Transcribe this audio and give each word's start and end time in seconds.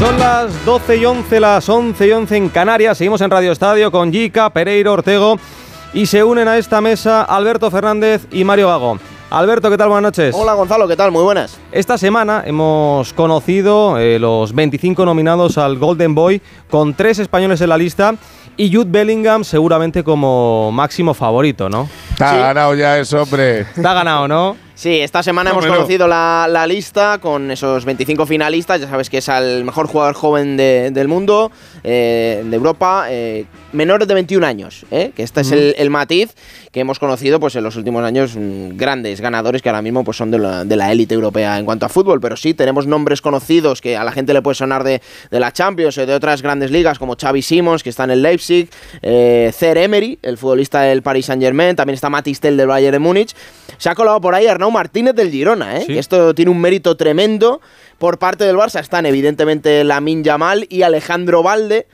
Son 0.00 0.18
las 0.18 0.64
12 0.64 0.96
y 0.96 1.04
11, 1.04 1.40
las 1.40 1.68
11 1.68 2.08
y 2.08 2.12
11 2.12 2.36
en 2.38 2.48
Canarias. 2.48 2.96
Seguimos 2.96 3.20
en 3.20 3.30
Radio 3.30 3.52
Estadio 3.52 3.92
con 3.92 4.10
Jica, 4.10 4.48
Pereiro, 4.48 4.94
Ortego 4.94 5.38
y 5.92 6.06
se 6.06 6.24
unen 6.24 6.48
a 6.48 6.56
esta 6.56 6.80
mesa 6.80 7.20
Alberto 7.22 7.70
Fernández 7.70 8.26
y 8.32 8.42
Mario 8.42 8.68
Gago. 8.68 8.98
Alberto, 9.28 9.68
¿qué 9.68 9.76
tal? 9.76 9.90
Buenas 9.90 10.16
noches. 10.16 10.34
Hola 10.34 10.54
Gonzalo, 10.54 10.88
¿qué 10.88 10.96
tal? 10.96 11.10
Muy 11.10 11.22
buenas. 11.22 11.58
Esta 11.70 11.98
semana 11.98 12.44
hemos 12.46 13.12
conocido 13.12 13.98
eh, 13.98 14.18
los 14.18 14.54
25 14.54 15.04
nominados 15.04 15.58
al 15.58 15.76
Golden 15.76 16.14
Boy 16.14 16.40
con 16.70 16.94
tres 16.94 17.18
españoles 17.18 17.60
en 17.60 17.68
la 17.68 17.76
lista 17.76 18.14
y 18.56 18.74
Jude 18.74 18.90
Bellingham 18.90 19.44
seguramente 19.44 20.02
como 20.02 20.72
máximo 20.72 21.12
favorito, 21.12 21.68
¿no? 21.68 21.90
Está 22.12 22.38
ganado 22.38 22.74
ya 22.74 22.98
eso, 22.98 23.20
hombre. 23.20 23.60
Está 23.60 23.92
ganado, 23.92 24.26
¿no? 24.26 24.69
Sí, 24.80 24.98
esta 25.00 25.22
semana 25.22 25.50
hemos 25.50 25.66
conocido 25.66 26.08
la, 26.08 26.66
lista 26.66 27.18
con 27.18 27.50
esos 27.50 27.84
25 27.84 28.24
finalistas. 28.24 28.80
Ya 28.80 28.88
sabes 28.88 29.10
que 29.10 29.18
es 29.18 29.28
el 29.28 29.62
mejor 29.62 29.86
jugador 29.88 30.14
joven 30.14 30.56
del 30.56 31.06
mundo, 31.06 31.52
eh, 31.84 32.42
de 32.42 32.56
Europa, 32.56 33.08
eh, 33.10 33.44
menores 33.74 34.08
de 34.08 34.14
21 34.14 34.46
años. 34.46 34.86
¿eh? 34.90 35.12
Que 35.14 35.22
este 35.22 35.42
es 35.42 35.52
el, 35.52 35.90
matiz 35.90 36.34
que 36.72 36.80
hemos 36.80 36.98
conocido 36.98 37.38
pues, 37.38 37.56
en 37.56 37.64
los 37.64 37.76
últimos 37.76 38.02
años. 38.02 38.34
Mm, 38.34 38.78
grandes 38.78 39.20
ganadores 39.20 39.60
que 39.60 39.68
ahora 39.68 39.82
mismo 39.82 40.02
pues, 40.02 40.16
son 40.16 40.30
de 40.30 40.38
la 40.76 40.90
élite 40.90 41.14
europea 41.14 41.58
en 41.58 41.66
cuanto 41.66 41.84
a 41.84 41.90
fútbol. 41.90 42.18
Pero 42.18 42.38
sí, 42.38 42.54
tenemos 42.54 42.86
nombres 42.86 43.20
conocidos 43.20 43.82
que 43.82 43.98
a 43.98 44.04
la 44.04 44.12
gente 44.12 44.32
le 44.32 44.40
puede 44.40 44.54
sonar 44.54 44.82
de, 44.82 45.02
la 45.28 45.52
Champions 45.52 45.98
o 45.98 46.06
de 46.06 46.14
otras 46.14 46.40
grandes 46.40 46.70
ligas, 46.70 46.98
como 46.98 47.16
Xavi 47.20 47.42
Simons, 47.42 47.82
que 47.82 47.90
está 47.90 48.04
en 48.04 48.12
el 48.12 48.22
Leipzig, 48.22 48.70
Cer 49.02 49.76
Emery, 49.76 50.18
el 50.22 50.38
futbolista 50.38 50.80
del 50.80 51.02
Paris 51.02 51.26
Saint 51.26 51.42
Germain, 51.42 51.76
también 51.76 51.96
está 51.96 52.08
Matistel 52.08 52.56
del 52.56 52.68
Bayern 52.68 52.92
de 52.92 52.98
Múnich. 52.98 53.34
Se 53.76 53.90
ha 53.90 53.94
colado 53.94 54.20
por 54.22 54.34
ahí 54.34 54.46
Arnaud 54.46 54.69
Martínez 54.70 55.14
del 55.14 55.30
Girona, 55.30 55.78
¿eh? 55.78 55.86
esto 55.88 56.34
tiene 56.34 56.50
un 56.50 56.60
mérito 56.60 56.96
tremendo. 56.96 57.60
Por 57.98 58.18
parte 58.18 58.44
del 58.44 58.56
Barça 58.56 58.80
están 58.80 59.06
evidentemente 59.06 59.84
Lamin 59.84 60.24
Yamal 60.24 60.66
y 60.68 60.82
Alejandro 60.82 61.42
Valde. 61.42 61.86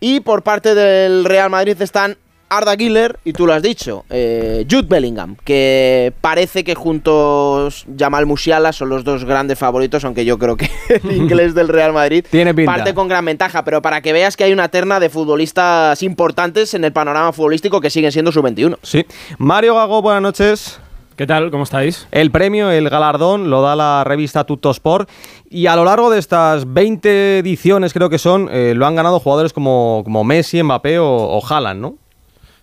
Y 0.00 0.20
por 0.20 0.42
parte 0.42 0.74
del 0.74 1.24
Real 1.24 1.50
Madrid 1.50 1.80
están 1.80 2.18
Arda 2.48 2.76
Güler 2.76 3.18
y 3.24 3.32
tú 3.32 3.46
lo 3.46 3.52
has 3.52 3.62
dicho, 3.62 4.04
eh, 4.10 4.66
Jude 4.70 4.86
Bellingham, 4.88 5.36
que 5.44 6.12
parece 6.20 6.62
que 6.62 6.74
juntos 6.74 7.86
Jamal 7.98 8.26
Musiala 8.26 8.72
son 8.72 8.90
los 8.90 9.02
dos 9.02 9.24
grandes 9.24 9.58
favoritos, 9.58 10.04
aunque 10.04 10.24
yo 10.24 10.38
creo 10.38 10.56
que 10.56 10.70
el 10.88 11.16
inglés 11.16 11.54
del 11.54 11.68
Real 11.68 11.92
Madrid 11.92 12.24
Tiene 12.30 12.54
parte 12.54 12.94
con 12.94 13.08
gran 13.08 13.24
ventaja, 13.24 13.64
pero 13.64 13.82
para 13.82 14.00
que 14.02 14.12
veas 14.12 14.36
que 14.36 14.44
hay 14.44 14.52
una 14.52 14.68
terna 14.68 15.00
de 15.00 15.08
futbolistas 15.08 16.02
importantes 16.02 16.74
en 16.74 16.84
el 16.84 16.92
panorama 16.92 17.32
futbolístico 17.32 17.80
que 17.80 17.90
siguen 17.90 18.12
siendo 18.12 18.30
sub-21. 18.30 18.78
Sí. 18.82 19.04
Mario 19.38 19.74
Gago, 19.74 20.02
buenas 20.02 20.22
noches. 20.22 20.80
¿Qué 21.16 21.28
tal? 21.28 21.52
¿Cómo 21.52 21.62
estáis? 21.62 22.08
El 22.10 22.32
premio, 22.32 22.72
el 22.72 22.90
galardón, 22.90 23.48
lo 23.48 23.62
da 23.62 23.76
la 23.76 24.02
revista 24.02 24.42
Tuttosport 24.42 25.08
y 25.48 25.66
a 25.66 25.76
lo 25.76 25.84
largo 25.84 26.10
de 26.10 26.18
estas 26.18 26.72
20 26.72 27.38
ediciones, 27.38 27.92
creo 27.92 28.10
que 28.10 28.18
son, 28.18 28.48
eh, 28.50 28.74
lo 28.74 28.84
han 28.84 28.96
ganado 28.96 29.20
jugadores 29.20 29.52
como, 29.52 30.02
como 30.04 30.24
Messi, 30.24 30.60
Mbappé 30.60 30.98
o, 30.98 31.06
o 31.06 31.46
Haaland, 31.46 31.80
¿no? 31.80 31.94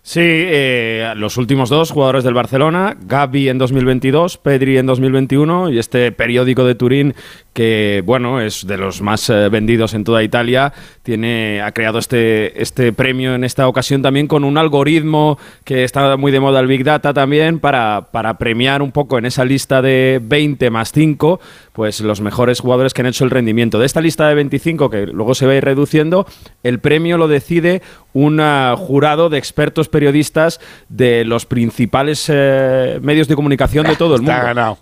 Sí, 0.04 0.20
eh, 0.20 1.12
los 1.14 1.36
últimos 1.36 1.70
dos 1.70 1.92
jugadores 1.92 2.24
del 2.24 2.34
Barcelona, 2.34 2.96
Gaby 3.00 3.48
en 3.48 3.58
2022, 3.58 4.36
Pedri 4.36 4.76
en 4.76 4.84
2021 4.84 5.70
y 5.70 5.78
este 5.78 6.10
periódico 6.10 6.64
de 6.64 6.74
Turín 6.74 7.14
que, 7.52 8.02
bueno, 8.04 8.40
es 8.40 8.66
de 8.66 8.76
los 8.76 9.02
más 9.02 9.28
eh, 9.28 9.48
vendidos 9.48 9.94
en 9.94 10.04
toda 10.04 10.22
Italia, 10.22 10.72
tiene, 11.02 11.60
ha 11.60 11.72
creado 11.72 11.98
este, 11.98 12.62
este 12.62 12.92
premio 12.92 13.34
en 13.34 13.44
esta 13.44 13.68
ocasión 13.68 14.02
también 14.02 14.26
con 14.26 14.44
un 14.44 14.56
algoritmo 14.56 15.38
que 15.64 15.84
está 15.84 16.16
muy 16.16 16.32
de 16.32 16.40
moda 16.40 16.60
el 16.60 16.66
Big 16.66 16.84
Data 16.84 17.12
también 17.12 17.58
para, 17.58 18.08
para 18.10 18.38
premiar 18.38 18.82
un 18.82 18.92
poco 18.92 19.18
en 19.18 19.26
esa 19.26 19.44
lista 19.44 19.82
de 19.82 20.20
20 20.22 20.70
más 20.70 20.92
5, 20.92 21.40
pues 21.72 22.00
los 22.00 22.20
mejores 22.20 22.60
jugadores 22.60 22.94
que 22.94 23.02
han 23.02 23.06
hecho 23.06 23.24
el 23.24 23.30
rendimiento. 23.30 23.78
De 23.78 23.86
esta 23.86 24.00
lista 24.00 24.28
de 24.28 24.34
25 24.34 24.90
que 24.90 25.06
luego 25.06 25.34
se 25.34 25.46
va 25.46 25.52
a 25.52 25.56
ir 25.56 25.64
reduciendo, 25.64 26.26
el 26.62 26.78
premio 26.78 27.18
lo 27.18 27.28
decide 27.28 27.82
un 28.14 28.40
ah, 28.40 28.74
jurado 28.78 29.28
de 29.28 29.38
expertos 29.38 29.88
periodistas 29.88 30.60
de 30.88 31.24
los 31.24 31.46
principales 31.46 32.26
eh, 32.28 32.98
medios 33.02 33.28
de 33.28 33.34
comunicación 33.34 33.86
de 33.86 33.96
todo 33.96 34.14
el 34.16 34.22
mundo. 34.22 34.42
ganado. 34.42 34.78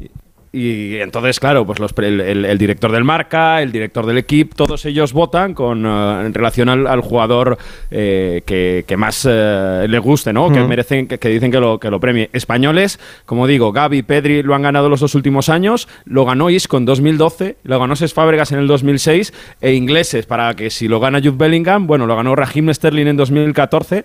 Y 0.52 0.96
entonces, 0.96 1.38
claro, 1.38 1.64
pues 1.64 1.78
los, 1.78 1.92
el, 1.98 2.58
director 2.58 2.90
del 2.90 3.04
marca, 3.04 3.62
el 3.62 3.70
director 3.70 4.04
del 4.04 4.18
equipo, 4.18 4.56
todos 4.56 4.84
ellos 4.84 5.12
votan 5.12 5.54
con 5.54 5.86
eh, 5.86 6.26
en 6.26 6.34
relación 6.34 6.68
al, 6.68 7.00
jugador 7.02 7.56
eh, 7.92 8.42
que, 8.44 8.96
más 8.96 9.24
le 9.24 9.98
guste, 10.00 10.32
¿no? 10.32 10.50
Que 10.50 10.60
merecen, 10.64 11.06
que, 11.06 11.28
dicen 11.28 11.52
que 11.52 11.60
lo, 11.60 11.78
que 11.78 11.88
lo 11.88 12.00
premie. 12.00 12.30
Españoles, 12.32 12.98
como 13.26 13.46
digo, 13.46 13.70
Gaby 13.70 13.98
y 13.98 14.02
Pedri 14.02 14.42
lo 14.42 14.56
han 14.56 14.62
ganado 14.62 14.88
los 14.88 14.98
dos 14.98 15.14
últimos 15.14 15.48
años, 15.48 15.86
lo 16.04 16.24
ganó 16.24 16.50
Isco 16.50 16.78
en 16.78 16.84
2012, 16.84 17.56
lo 17.62 17.78
ganó 17.78 17.94
Ses 17.94 18.12
Fábregas 18.12 18.50
en 18.50 18.58
el 18.58 18.66
2006, 18.66 19.32
e 19.60 19.74
ingleses, 19.74 20.26
para 20.26 20.54
que 20.54 20.70
si 20.70 20.88
lo 20.88 20.98
gana 20.98 21.20
Jude 21.20 21.36
Bellingham, 21.36 21.86
bueno, 21.86 22.06
lo 22.06 22.16
ganó 22.16 22.34
Raheem 22.34 22.74
Sterling 22.74 23.06
en 23.06 23.16
2014 23.16 24.04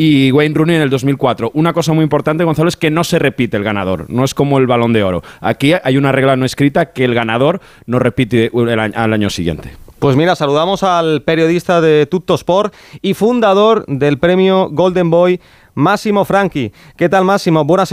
y 0.00 0.30
Wayne 0.30 0.54
Rooney 0.54 0.76
en 0.76 0.82
el 0.82 0.90
2004. 0.90 1.50
Una 1.54 1.72
cosa 1.72 1.92
muy 1.92 2.04
importante, 2.04 2.44
Gonzalo, 2.44 2.68
es 2.68 2.76
que 2.76 2.88
no 2.88 3.02
se 3.02 3.18
repite 3.18 3.56
el 3.56 3.64
ganador, 3.64 4.08
no 4.08 4.22
es 4.22 4.32
como 4.32 4.58
el 4.58 4.68
balón 4.68 4.92
de 4.92 5.02
oro. 5.02 5.22
Aquí 5.40 5.72
hay 5.82 5.96
una 5.96 6.12
regla 6.12 6.36
no 6.36 6.44
escrita 6.44 6.92
que 6.92 7.04
el 7.04 7.14
ganador 7.14 7.60
no 7.86 7.98
repite 7.98 8.52
al 8.54 9.12
año 9.12 9.28
siguiente. 9.28 9.72
Pues 9.98 10.14
mira, 10.14 10.36
saludamos 10.36 10.84
al 10.84 11.22
periodista 11.22 11.80
de 11.80 12.06
Tutto 12.06 12.36
Sport 12.36 12.72
y 13.02 13.14
fundador 13.14 13.84
del 13.86 14.18
premio 14.18 14.68
Golden 14.70 15.10
Boy, 15.10 15.40
Máximo 15.74 16.24
Franchi. 16.24 16.70
¿Qué 16.96 17.08
tal, 17.08 17.24
Máximo? 17.24 17.64
Buenas 17.64 17.92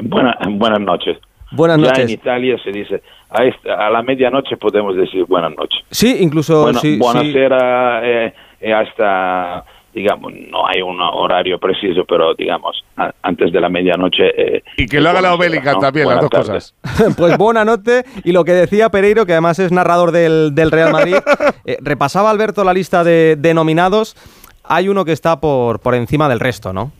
buenas 0.00 0.80
noches. 0.80 1.18
Buenas 1.52 1.78
noches. 1.78 1.98
Ya 1.98 2.04
en 2.04 2.10
Italia 2.10 2.56
se 2.64 2.72
dice, 2.72 3.02
a, 3.28 3.90
la 3.90 4.02
medianoche 4.02 4.56
podemos 4.56 4.96
decir 4.96 5.26
buenas 5.26 5.54
noches. 5.54 5.80
Sí, 5.90 6.16
incluso... 6.20 6.62
Bueno, 6.62 6.80
sí, 6.80 6.96
buenas 6.96 7.22
eh, 7.26 8.32
eh, 8.62 8.72
hasta 8.72 9.64
digamos, 9.96 10.30
no 10.34 10.68
hay 10.68 10.82
un 10.82 11.00
horario 11.00 11.58
preciso, 11.58 12.04
pero 12.04 12.34
digamos, 12.34 12.84
antes 13.22 13.50
de 13.50 13.60
la 13.62 13.70
medianoche. 13.70 14.24
Eh, 14.36 14.62
y 14.76 14.86
que 14.86 15.00
lo 15.00 15.08
haga 15.08 15.22
la 15.22 15.32
Obélica 15.32 15.78
también, 15.78 16.06
las 16.06 16.20
dos 16.20 16.28
cosas. 16.28 16.74
pues 17.16 17.38
buena 17.38 17.64
noche. 17.64 18.04
Y 18.22 18.32
lo 18.32 18.44
que 18.44 18.52
decía 18.52 18.90
Pereiro, 18.90 19.24
que 19.24 19.32
además 19.32 19.58
es 19.58 19.72
narrador 19.72 20.12
del, 20.12 20.52
Real 20.70 20.92
Madrid, 20.92 21.16
eh, 21.64 21.78
repasaba 21.80 22.28
Alberto 22.30 22.62
la 22.62 22.74
lista 22.74 23.04
de, 23.04 23.52
nominados. 23.54 24.16
Hay 24.64 24.90
uno 24.90 25.06
que 25.06 25.12
está 25.12 25.40
por, 25.40 25.80
por 25.80 25.94
encima 25.94 26.28
del 26.28 26.40
resto, 26.40 26.74
¿no? 26.74 26.92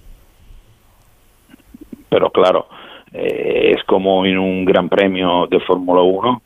Pero 2.09 2.31
claro, 2.31 2.67
eh, 3.13 3.75
es 3.77 3.85
como 3.85 4.25
en 4.25 4.39
un 4.39 4.65
gran 4.65 4.89
premio 4.89 5.47
de 5.51 5.61
Fórmula 5.61 6.01
1. 6.01 6.43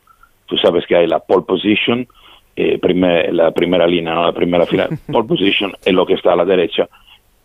Tú 0.47 0.57
sabes 0.57 0.85
que 0.85 0.97
hay 0.97 1.07
la 1.07 1.19
pole 1.19 1.43
position, 1.47 2.05
eh, 2.55 2.79
la 3.31 3.51
primera 3.51 3.87
línea, 3.87 4.13
¿no? 4.13 4.25
la 4.25 4.33
primera 4.33 4.65
fila, 4.65 4.87
pole 5.11 5.27
position 5.27 5.73
es 5.83 5.93
lo 5.93 6.05
que 6.05 6.13
está 6.13 6.33
a 6.33 6.35
la 6.35 6.45
derecha, 6.45 6.87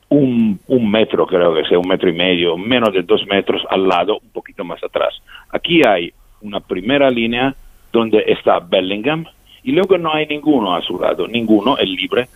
un, 0.09 0.59
un, 0.69 0.91
metro, 0.91 1.27
creo 1.27 1.55
que 1.55 1.65
sea 1.65 1.79
un 1.79 1.89
metro 1.89 2.09
y 2.09 2.13
medio, 2.13 2.57
menos 2.57 2.93
de 2.93 3.03
dos 3.03 3.27
metros 3.27 3.63
al 3.69 3.89
lado, 3.89 4.19
un 4.23 4.31
poquito 4.31 4.65
más 4.65 4.83
atrás. 4.83 5.21
Aquí 5.51 5.83
hay 5.85 6.13
una 6.43 6.61
primera 6.61 7.11
línea 7.11 7.55
donde 7.93 8.25
está 8.27 8.61
Bellingham 8.61 9.25
y 9.65 9.73
luego 9.73 9.99
no 9.99 10.13
hay 10.13 10.27
ninguno 10.27 10.77
a 10.77 10.83
su 10.83 10.99
lado, 10.99 11.27
ninguno 11.27 11.77
es 11.77 11.89
libre. 11.89 12.29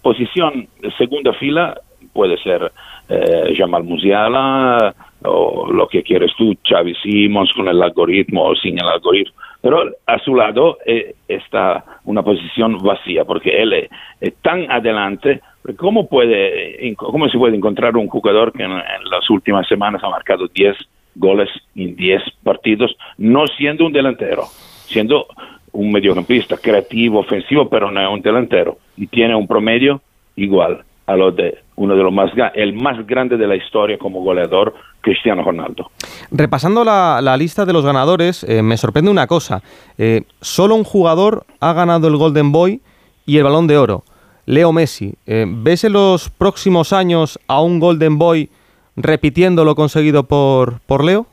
Posición 0.00 0.68
segunda 0.96 1.32
fila 1.32 1.80
puede 2.12 2.36
ser 2.38 2.70
eh, 3.08 3.54
Jamal 3.56 3.84
Musiala 3.84 4.94
o 5.24 5.70
lo 5.72 5.88
que 5.88 6.02
quieres 6.02 6.32
tú, 6.36 6.54
Xavi 6.68 6.94
Simons 7.02 7.52
con 7.54 7.68
el 7.68 7.82
algoritmo 7.82 8.44
o 8.44 8.54
sin 8.56 8.78
el 8.78 8.88
algoritmo 8.88 9.34
pero 9.62 9.92
a 10.06 10.18
su 10.18 10.34
lado 10.34 10.78
eh, 10.84 11.14
está 11.28 11.84
una 12.04 12.22
posición 12.22 12.78
vacía 12.78 13.24
porque 13.24 13.62
él 13.62 13.88
es, 14.20 14.34
tan 14.42 14.70
adelante. 14.70 15.40
¿Cómo, 15.76 16.08
puede, 16.08 16.92
¿Cómo 16.96 17.28
se 17.28 17.38
puede 17.38 17.56
encontrar 17.56 17.96
un 17.96 18.08
jugador 18.08 18.52
que 18.52 18.64
en, 18.64 18.72
las 18.72 19.30
últimas 19.30 19.66
semanas 19.68 20.02
ha 20.02 20.10
marcado 20.10 20.48
10 20.48 20.76
goles 21.14 21.48
en 21.76 21.94
10 21.94 22.22
partidos, 22.42 22.96
no 23.16 23.46
siendo 23.46 23.86
un 23.86 23.92
delantero, 23.92 24.42
siendo 24.86 25.28
un 25.70 25.92
mediocampista 25.92 26.56
creativo, 26.56 27.20
ofensivo, 27.20 27.68
pero 27.68 27.92
no 27.92 28.00
es 28.00 28.08
un 28.08 28.20
delantero 28.20 28.78
y 28.96 29.06
tiene 29.06 29.36
un 29.36 29.46
promedio 29.46 30.00
igual 30.34 30.82
a 31.12 31.16
lo 31.16 31.30
de 31.30 31.58
uno 31.76 31.94
de 31.94 32.02
los 32.02 32.12
más 32.12 32.30
el 32.54 32.72
más 32.74 33.06
grande 33.06 33.36
de 33.36 33.46
la 33.46 33.56
historia 33.56 33.98
como 33.98 34.22
goleador, 34.22 34.74
Cristiano 35.00 35.42
Ronaldo. 35.42 35.90
Repasando 36.30 36.84
la, 36.84 37.36
lista 37.36 37.64
de 37.64 37.72
los 37.72 37.84
ganadores, 37.84 38.44
eh, 38.44 38.62
me 38.62 38.76
sorprende 38.76 39.10
una 39.10 39.26
cosa. 39.26 39.62
Eh, 39.98 40.22
solo 40.40 40.74
un 40.74 40.84
jugador 40.84 41.44
ha 41.60 41.72
ganado 41.72 42.08
el 42.08 42.16
Golden 42.16 42.52
Boy 42.52 42.80
y 43.26 43.36
el 43.36 43.44
Balón 43.44 43.66
de 43.66 43.78
Oro. 43.78 44.04
Leo 44.46 44.72
Messi. 44.72 45.14
Eh, 45.26 45.44
¿Ves 45.46 45.84
en 45.84 45.92
los 45.92 46.30
próximos 46.30 46.92
años 46.92 47.38
a 47.46 47.60
un 47.60 47.78
Golden 47.78 48.18
Boy 48.18 48.48
repitiendo 48.96 49.64
lo 49.64 49.74
conseguido 49.74 50.24
por, 50.24 50.80
por 50.86 51.04
Leo? 51.04 51.26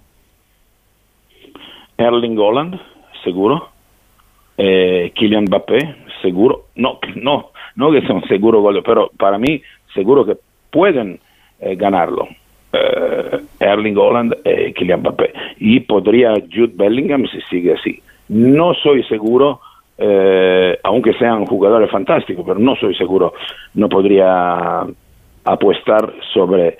Erling 1.97 2.37
Holland, 2.37 2.79
seguro. 3.23 3.69
Kylian 4.57 5.45
Mbappé, 5.45 5.95
seguro. 6.21 6.65
No, 6.75 6.99
no, 7.15 7.51
no 7.79 7.91
que 7.91 8.05
son 8.05 8.21
seguro, 8.27 8.63
pero 8.85 9.09
para 9.17 9.37
mí 9.37 9.61
seguro 9.93 10.25
que 10.25 10.37
pueden 10.69 11.19
eh, 11.59 11.75
ganarlo. 11.75 12.27
Eh, 12.71 13.39
Erling 13.59 13.97
Holland 13.97 14.35
y 14.45 14.73
Kylian 14.73 14.99
Mbappé. 14.99 15.33
Y 15.57 15.79
podría 15.79 16.33
Jude 16.33 16.73
Bellingham 16.75 17.25
si 17.27 17.41
sigue 17.49 17.73
así. 17.73 18.01
No 18.27 18.73
soy 18.75 19.03
seguro 19.03 19.61
eh, 20.01 20.79
aunque 20.83 21.13
sean 21.15 21.45
jugadores 21.45 21.91
fantásticos, 21.91 22.45
pero 22.47 22.57
no 22.57 22.73
soy 22.77 22.95
seguro, 22.95 23.33
no 23.73 23.89
podría 23.89 24.85
apostar 25.43 26.13
sobre 26.33 26.77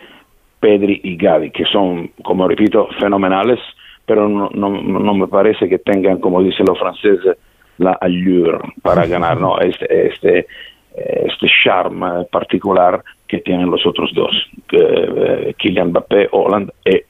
Pedri 0.62 1.01
y 1.04 1.18
Gavi, 1.18 1.51
que 1.51 1.66
son, 1.66 2.12
como 2.24 2.48
repito, 2.48 2.88
fenomenales, 2.98 3.60
pero 4.06 4.30
no, 4.30 4.50
no, 4.54 4.69
no 4.69 5.13
me 5.13 5.28
parece 5.28 5.68
que 5.68 5.80
tengan, 5.80 6.19
como 6.19 6.42
dicen 6.42 6.66
los 6.66 6.80
franceses, 6.80 7.38
la 7.78 7.98
allure 8.00 8.60
para 8.81 9.06
ganar, 9.06 9.40
¿no? 9.40 9.60
Este, 9.60 10.07
este, 10.07 10.48
este 10.95 11.47
charme 11.63 12.25
particular 12.31 13.03
que 13.27 13.39
tienen 13.39 13.69
los 13.69 13.86
otros 13.86 14.12
dos, 14.13 14.36
eh, 14.71 15.53
Kylian 15.57 15.89
Mbappé, 15.89 16.30
Holland 16.31 16.71
y 16.86 17.01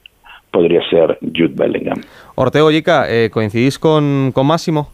podría 0.50 0.82
ser 0.88 1.18
Jude 1.20 1.54
Bellingham. 1.54 2.00
Ortego 2.34 2.70
Yica, 2.70 3.06
eh, 3.08 3.30
¿coincidís 3.30 3.78
con, 3.78 4.30
con 4.32 4.46
Máximo? 4.46 4.90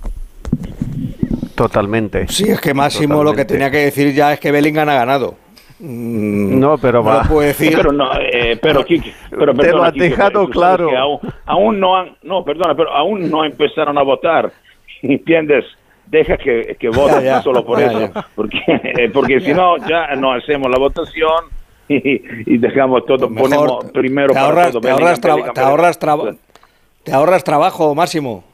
Totalmente. 1.54 2.28
Sí, 2.28 2.50
es 2.50 2.60
que 2.60 2.74
Máximo 2.74 3.24
lo 3.24 3.32
que 3.32 3.44
tenía 3.44 3.70
que 3.70 3.78
decir 3.78 4.14
ya 4.14 4.32
es 4.32 4.40
que 4.40 4.52
Bellingham 4.52 4.88
ha 4.88 4.94
ganado. 4.94 5.34
Mm, 5.78 6.58
no, 6.58 6.78
pero 6.78 7.02
va. 7.02 7.22
No 7.22 7.28
puedo 7.28 7.40
decir. 7.46 7.72
Pero 7.76 7.92
no, 7.92 8.10
eh, 8.18 8.58
pero 8.60 8.84
Kiki, 8.86 9.12
pero 9.30 9.54
Te 9.54 9.72
lo 9.72 9.84
has 9.84 9.94
dejado 9.94 10.48
claro. 10.48 10.96
Aún, 10.96 11.20
aún, 11.44 11.80
no 11.80 11.96
han, 11.96 12.16
no, 12.22 12.44
perdona, 12.44 12.74
pero 12.74 12.92
aún 12.92 13.30
no 13.30 13.44
empezaron 13.44 13.98
a 13.98 14.02
votar. 14.02 14.52
¿Entiendes? 15.02 15.64
Deja 16.06 16.36
que, 16.36 16.76
que 16.78 16.88
voten 16.88 17.16
ya, 17.16 17.36
ya, 17.38 17.42
solo 17.42 17.64
por 17.64 17.80
ya, 17.80 17.86
eso, 17.86 18.12
porque, 18.34 19.10
porque 19.12 19.40
si 19.40 19.52
no 19.52 19.76
ya 19.88 20.14
no 20.14 20.32
hacemos 20.32 20.70
la 20.70 20.78
votación 20.78 21.44
y, 21.88 22.54
y 22.54 22.58
dejamos 22.58 23.04
todo, 23.06 23.28
Mejor 23.28 23.50
ponemos 23.50 23.84
primero 23.92 24.32
te 24.32 24.38
ahorras, 24.38 24.66
para 24.66 24.70
todo. 24.72 24.80
te 24.80 24.90
ahorras, 24.90 25.20
te, 25.20 26.08
ahorras 26.08 26.38
te 27.02 27.12
ahorras 27.12 27.44
trabajo, 27.44 27.94
Máximo. 27.94 28.44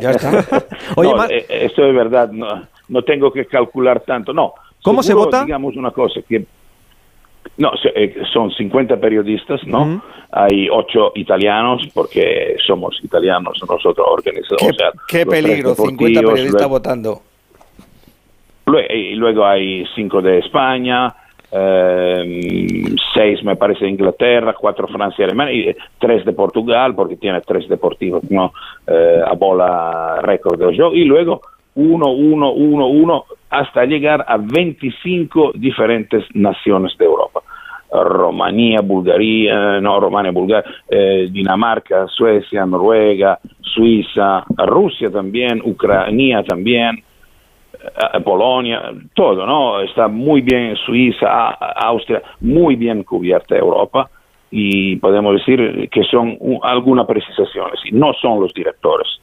Ya 0.00 0.10
está. 0.10 0.44
Oye, 0.96 1.10
no, 1.14 1.24
eh, 1.24 1.46
esto 1.48 1.86
es 1.86 1.94
verdad, 1.94 2.30
no, 2.30 2.66
no, 2.88 3.02
tengo 3.02 3.32
que 3.32 3.46
calcular 3.46 4.00
tanto, 4.00 4.32
no. 4.32 4.54
¿Cómo 4.82 5.02
Seguro, 5.02 5.30
se 5.30 5.30
vota? 5.30 5.44
Digamos 5.44 5.76
una 5.76 5.90
cosa, 5.90 6.20
que 6.28 6.44
no, 7.58 7.72
son 8.32 8.50
50 8.50 8.96
periodistas, 8.98 9.64
¿no? 9.66 9.82
Uh 9.82 9.86
-huh. 9.86 10.02
Hay 10.32 10.68
8 10.70 11.12
italianos, 11.16 11.82
porque 11.92 12.56
somos 12.66 12.98
italianos 13.02 13.60
nosotros 13.68 14.06
organizados. 14.10 14.62
Qué, 14.62 14.68
o 14.68 14.74
sea, 14.74 14.90
qué 15.06 15.26
peligro, 15.26 15.74
50 15.74 16.20
periodistas 16.20 16.68
votando. 16.68 17.20
Luego, 18.66 18.94
y 18.94 19.14
luego 19.14 19.44
hay 19.44 19.84
5 19.94 20.22
de 20.22 20.38
España, 20.38 21.14
6 21.50 21.52
eh, 21.52 23.38
me 23.44 23.56
parece 23.56 23.84
de 23.84 23.90
Inglaterra, 23.90 24.54
4 24.58 24.88
Francia 24.88 25.22
y 25.22 25.24
Alemania, 25.24 25.70
y 25.70 25.76
3 25.98 26.24
de 26.24 26.32
Portugal, 26.32 26.94
porque 26.94 27.16
tiene 27.16 27.42
3 27.42 27.68
deportivos, 27.68 28.22
¿no? 28.30 28.54
Eh, 28.86 29.20
a 29.26 29.34
bola 29.34 30.20
récord 30.22 30.58
del 30.58 30.74
juego, 30.74 30.94
y 30.94 31.04
luego 31.04 31.42
1, 31.74 32.06
1, 32.06 32.52
1, 32.52 32.86
1, 32.86 33.24
hasta 33.50 33.84
llegar 33.84 34.24
a 34.26 34.36
25 34.36 35.52
diferentes 35.54 36.24
naciones 36.34 36.96
de 36.98 37.04
Europa. 37.04 37.42
Rumanía, 37.92 38.80
Bulgaria, 38.82 39.80
no, 39.80 40.00
Rumania, 40.00 40.30
Bulgaria, 40.32 40.70
eh, 40.88 41.28
Dinamarca, 41.30 42.06
Suecia, 42.08 42.64
Noruega, 42.64 43.38
Suiza, 43.60 44.44
Rusia 44.66 45.10
también, 45.10 45.60
Ucrania 45.62 46.42
también, 46.42 47.02
eh, 47.74 48.20
Polonia, 48.24 48.92
todo, 49.14 49.44
¿no? 49.44 49.80
Está 49.80 50.08
muy 50.08 50.40
bien 50.40 50.74
Suiza, 50.86 51.50
Austria, 51.50 52.22
muy 52.40 52.76
bien 52.76 53.02
cubierta 53.02 53.56
Europa 53.56 54.08
y 54.50 54.96
podemos 54.96 55.34
decir 55.34 55.88
que 55.90 56.04
son 56.04 56.38
algunas 56.62 57.06
precisaciones, 57.06 57.80
y 57.84 57.92
no 57.92 58.12
son 58.14 58.40
los 58.40 58.52
directores 58.54 59.21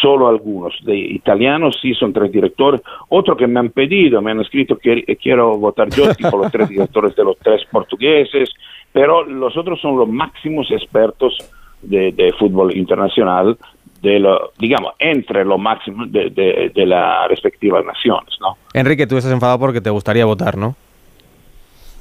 solo 0.00 0.28
algunos. 0.28 0.74
De 0.82 0.96
italianos 0.96 1.78
sí 1.80 1.94
son 1.94 2.12
tres 2.12 2.30
directores. 2.32 2.80
Otro 3.08 3.36
que 3.36 3.46
me 3.46 3.60
han 3.60 3.70
pedido, 3.70 4.22
me 4.22 4.30
han 4.30 4.40
escrito 4.40 4.76
que 4.78 5.04
quiero 5.20 5.56
votar 5.56 5.88
yo, 5.90 6.14
tipo 6.14 6.36
los 6.36 6.52
tres 6.52 6.68
directores 6.68 7.14
de 7.16 7.24
los 7.24 7.38
tres 7.38 7.62
portugueses, 7.70 8.50
pero 8.92 9.24
los 9.24 9.56
otros 9.56 9.80
son 9.80 9.96
los 9.96 10.08
máximos 10.08 10.70
expertos 10.70 11.36
de, 11.82 12.12
de 12.12 12.32
fútbol 12.32 12.76
internacional, 12.76 13.56
de 14.02 14.18
lo, 14.18 14.52
digamos, 14.58 14.94
entre 14.98 15.44
los 15.44 15.58
máximos 15.58 16.10
de, 16.10 16.30
de, 16.30 16.72
de 16.74 16.86
las 16.86 17.28
respectivas 17.28 17.84
naciones, 17.84 18.34
¿no? 18.40 18.56
Enrique, 18.72 19.06
tú 19.06 19.16
estás 19.16 19.32
enfadado 19.32 19.58
porque 19.58 19.80
te 19.80 19.90
gustaría 19.90 20.24
votar, 20.24 20.56
¿no? 20.56 20.74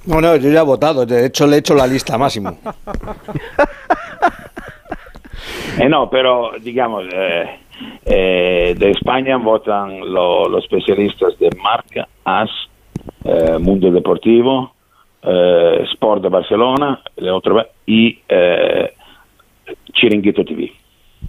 No, 0.06 0.22
no, 0.22 0.36
yo 0.38 0.50
ya 0.50 0.62
he 0.62 0.64
votado, 0.64 1.06
de 1.06 1.26
hecho 1.26 1.46
le 1.46 1.58
he 1.58 1.60
hecho 1.60 1.76
la 1.76 1.86
lista 1.86 2.18
máximo. 2.18 2.58
eh, 5.78 5.90
no, 5.90 6.10
pero 6.10 6.52
digamos, 6.62 7.04
eh, 7.14 7.60
eh, 8.06 8.76
de 8.78 8.92
España 8.92 9.38
votan 9.38 10.00
lo, 10.02 10.48
los 10.48 10.64
especialistas 10.64 11.38
de 11.40 11.50
Marca, 11.62 12.08
AS, 12.24 12.50
eh, 13.24 13.58
Mundo 13.60 13.92
Deportivo, 13.92 14.74
eh, 15.22 15.86
Sport 15.92 16.24
de 16.24 16.30
Barcelona 16.30 17.02
y 17.86 18.20
Chiringuito 19.94 20.44
TV. 20.44 20.72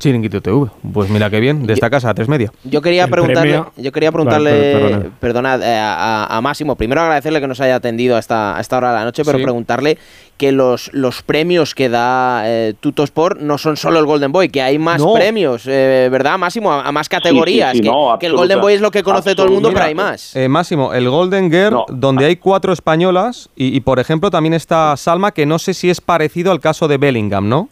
Chiringuito 0.01 0.41
TV. 0.41 0.67
Pues 0.93 1.11
mira 1.11 1.29
qué 1.31 1.39
bien, 1.39 1.67
de 1.67 1.75
esta 1.75 1.91
casa 1.91 2.11
a 2.11 2.15
tres 2.15 2.27
media. 2.27 2.51
Yo 2.65 2.81
quería 2.81 3.07
preguntarle, 3.07 3.53
premio... 3.53 3.73
yo 3.77 3.93
quería 3.93 4.11
preguntarle, 4.11 4.75
vale, 4.75 5.11
perdona, 5.21 5.55
a, 5.63 6.37
a, 6.37 6.41
Máximo, 6.41 6.75
primero 6.75 7.03
agradecerle 7.03 7.41
que 7.41 7.47
nos 7.47 7.61
haya 7.61 7.77
atendido 7.77 8.17
a 8.17 8.19
esta, 8.19 8.57
a 8.57 8.61
esta 8.61 8.79
hora 8.79 8.93
de 8.93 8.99
la 8.99 9.05
noche, 9.05 9.23
pero 9.25 9.37
sí. 9.37 9.45
preguntarle 9.45 9.99
que 10.39 10.53
los, 10.53 10.91
los 10.95 11.21
premios 11.21 11.75
que 11.75 11.91
da 11.91 12.45
eh, 12.47 12.73
Tutosport 12.81 13.41
no 13.41 13.59
son 13.59 13.77
solo 13.77 13.99
el 13.99 14.07
Golden 14.07 14.33
Boy, 14.33 14.49
que 14.49 14.63
hay 14.63 14.79
más 14.79 15.03
no. 15.03 15.13
premios, 15.13 15.65
eh, 15.67 16.09
¿verdad, 16.11 16.39
Máximo? 16.39 16.73
A, 16.73 16.89
a 16.89 16.93
más 16.93 17.11
categorías. 17.11 17.73
Sí, 17.73 17.79
sí, 17.79 17.83
que, 17.83 17.91
no, 17.91 18.17
que, 18.19 18.27
el 18.27 18.33
Golden 18.33 18.59
Boy 18.59 18.73
es 18.73 18.81
lo 18.81 18.91
que 18.91 19.03
conoce 19.03 19.35
todo 19.35 19.45
el 19.45 19.53
mundo, 19.53 19.69
Mira, 19.69 19.81
pero 19.81 19.89
hay 19.89 19.95
más. 19.95 20.35
Eh, 20.35 20.49
Máximo, 20.49 20.95
el 20.95 21.11
Golden 21.11 21.51
Girl, 21.51 21.73
no. 21.73 21.85
donde 21.91 22.25
hay 22.25 22.37
cuatro 22.37 22.73
españolas, 22.73 23.51
y, 23.55 23.77
y 23.77 23.81
por 23.81 23.99
ejemplo 24.01 24.31
también 24.31 24.55
está 24.55 24.97
Salma, 24.97 25.33
que 25.33 25.45
no 25.45 25.59
sé 25.59 25.75
si 25.75 25.91
es 25.91 26.01
parecido 26.01 26.53
al 26.53 26.61
caso 26.61 26.89
de 26.89 26.97
Bellingham, 26.97 27.47
¿no? 27.47 27.69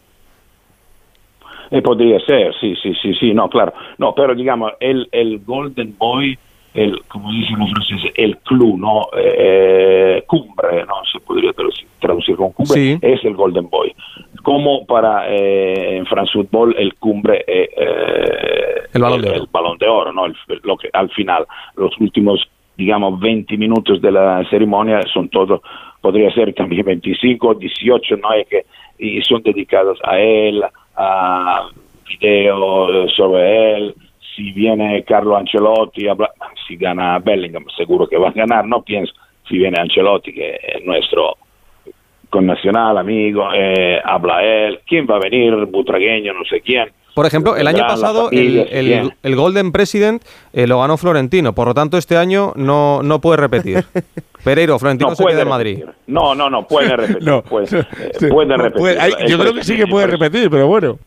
Eh, 1.71 1.83
podría 1.83 2.19
ser, 2.21 2.55
sí, 2.61 2.75
sí, 2.83 2.95
sí, 3.01 3.15
sí, 3.15 3.35
no, 3.35 3.49
claro. 3.49 3.73
No, 3.99 4.15
pero 4.15 4.35
digamos, 4.35 4.73
el, 4.81 5.09
el 5.13 5.41
Golden 5.45 5.95
Boy, 5.99 6.39
el, 6.75 7.01
como 7.09 7.31
dicen 7.33 7.59
los 7.59 7.71
franceses, 7.71 8.13
el 8.17 8.39
club, 8.39 8.79
¿no? 8.79 9.09
Eh, 9.17 10.23
cumbre, 10.27 10.85
¿no? 10.87 10.95
Se 11.13 11.21
podría 11.21 11.53
traducir, 11.53 12.37
con 12.37 12.53
cumbre, 12.53 12.75
sí. 12.75 12.99
es 13.03 13.25
el 13.25 13.35
Golden 13.35 13.69
Boy. 13.69 13.95
Como 14.43 14.87
para, 14.87 15.29
eh, 15.29 15.97
en 15.99 16.07
France 16.07 16.33
Football, 16.33 16.75
el 16.79 16.95
cumbre 16.95 17.45
es 17.47 17.69
el, 18.95 19.03
balón 19.03 19.21
de 19.21 19.29
oro. 19.29 19.37
El, 19.43 19.49
balón 19.51 19.79
de 19.79 19.89
oro, 19.89 20.13
¿no? 20.13 20.27
El, 20.27 20.37
lo 20.63 20.77
que, 20.77 20.89
al 20.93 21.11
final, 21.11 21.47
los 21.77 21.99
últimos, 22.01 22.41
digamos, 22.77 23.19
20 23.21 23.57
minutos 23.57 24.01
de 24.01 24.13
la 24.13 24.45
ceremonia 24.49 25.01
son 25.13 25.29
todos, 25.29 25.61
podría 26.01 26.33
ser 26.33 26.55
también 26.55 26.85
25, 26.87 27.55
18, 27.55 28.17
¿no? 28.17 28.33
Es 28.33 28.47
que, 28.49 28.65
y 28.99 29.21
son 29.23 29.43
dedicados 29.43 29.99
a 30.03 30.19
él, 30.19 30.63
a 30.99 31.69
video 32.09 33.09
sobre 33.09 33.75
él, 33.75 33.95
si 34.35 34.53
viene 34.53 35.05
Carlo 35.05 35.37
Ancelotti, 35.37 36.09
habla, 36.09 36.31
si 36.67 36.77
gana 36.77 37.19
Bellingham, 37.19 37.67
seguro 37.77 38.07
que 38.07 38.19
va 38.19 38.29
a 38.29 38.33
ganar, 38.33 38.67
no 38.67 38.83
pienso, 38.83 39.13
si 39.49 39.59
viene 39.59 39.81
Ancelotti, 39.81 40.33
que 40.33 40.59
es 40.63 40.85
nuestro 40.85 41.37
connacional, 42.29 42.99
amigo, 42.99 43.49
eh, 43.55 44.01
habla 44.05 44.43
él, 44.43 44.81
quién 44.87 45.07
va 45.09 45.17
a 45.17 45.21
venir, 45.21 45.55
Butragueño, 45.67 46.35
no 46.35 46.45
sé 46.45 46.61
quién. 46.61 46.91
Por 47.15 47.27
ejemplo, 47.27 47.57
el 47.57 47.67
año 47.67 47.85
pasado 47.87 48.31
el, 48.31 48.69
el, 48.71 49.13
el, 49.23 49.37
Golden 49.37 49.73
President 49.73 50.23
eh, 50.53 50.67
lo 50.67 50.81
ganó 50.81 50.97
Florentino, 50.97 51.53
por 51.53 51.67
lo 51.67 51.75
tanto 51.75 51.99
este 51.99 52.17
año 52.17 52.53
no, 52.55 53.03
no 53.03 53.21
puede 53.21 53.39
repetir. 53.39 53.85
Pereiro, 54.45 54.79
Florentino 54.79 55.11
no 55.11 55.17
se 55.17 55.25
queda 55.25 55.43
en. 55.43 55.49
Madrid. 55.49 55.85
No, 56.07 56.35
no, 56.35 56.49
no, 56.49 56.67
puede 56.67 56.97
repetir. 56.97 57.25
no, 57.25 57.43
puede, 57.43 57.67
sí, 57.67 58.27
puede 58.29 58.57
repetir. 58.57 58.79
Puede, 58.79 59.01
hay, 59.01 59.13
yo 59.27 59.39
creo 59.39 59.53
que 59.53 59.65
sí 59.65 59.77
que 59.77 59.87
puede 59.87 60.07
repetir, 60.07 60.49
pero 60.49 60.69
bueno. 60.69 60.99